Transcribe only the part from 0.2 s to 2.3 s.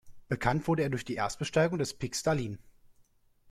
Bekannt wurde er durch die Erstbesteigung des Pik